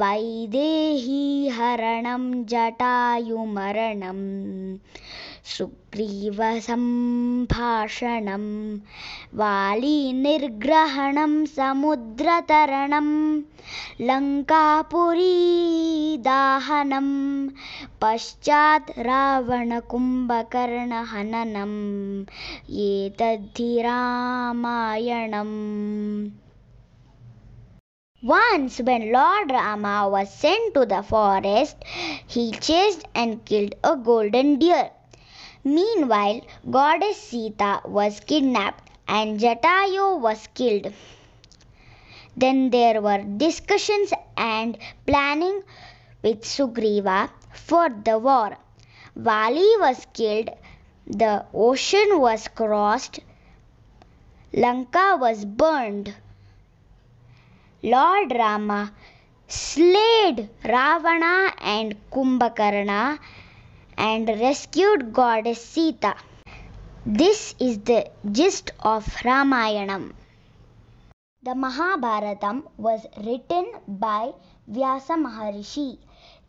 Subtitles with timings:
[0.00, 0.94] वैदेहीहरणं
[2.52, 4.20] जटायुमरणं
[5.56, 6.74] सुग्रीवसम्भाषणं
[9.40, 13.08] वालीनिर्ग्रहणं समुद्रतरणं
[14.08, 15.08] लङ्कापुरीदाहनं
[18.01, 21.77] पश्चात् रावणकुम्भकर्णहननम्
[22.85, 25.53] एतद्धि रामायणम्
[28.23, 31.77] Once, when Lord Rama was sent to the forest,
[32.25, 34.89] he chased and killed a golden deer.
[35.63, 40.91] Meanwhile, Goddess Sita was kidnapped and Jatayu was killed.
[42.35, 45.61] Then there were discussions and planning
[46.23, 48.56] with Sugriva for the war.
[49.16, 50.50] Vali was killed,
[51.06, 53.20] the ocean was crossed,
[54.52, 56.14] Lanka was burned.
[57.82, 58.92] Lord Rama
[59.46, 63.18] slayed Ravana and Kumbhakarna
[63.96, 66.14] and rescued goddess Sita.
[67.06, 70.12] This is the gist of Ramayanam.
[71.42, 74.32] The Mahabharatam was written by
[74.68, 75.98] Vyasa Maharishi.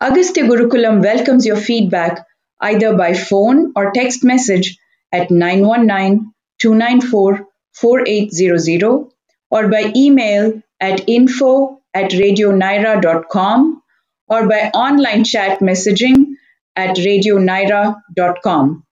[0.00, 2.26] Agastya Gurukulam welcomes your feedback
[2.60, 4.78] either by phone or text message
[5.12, 9.08] at 919 294 4800
[9.50, 13.82] or by email at info at radionyra.com
[14.28, 16.34] or by online chat messaging
[16.74, 18.85] at radionyra.com.